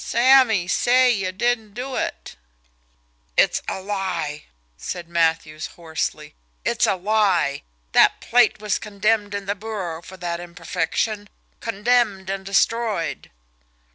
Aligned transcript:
"Sammy, 0.03 0.67
say 0.67 1.11
you 1.11 1.31
didn't 1.31 1.75
do 1.75 1.95
it!" 1.95 2.35
"It's 3.37 3.61
a 3.67 3.79
lie!" 3.79 4.45
said 4.75 5.07
Matthews 5.07 5.67
hoarsely. 5.77 6.33
"It's 6.65 6.87
a 6.87 6.95
lie! 6.95 7.61
That 7.91 8.19
plate 8.19 8.59
was 8.59 8.79
condemned 8.79 9.35
in 9.35 9.45
the 9.45 9.53
bureau 9.53 10.01
for 10.01 10.17
that 10.17 10.39
imperfection 10.39 11.29
condemned 11.59 12.31
and 12.31 12.43
destroyed." 12.43 13.29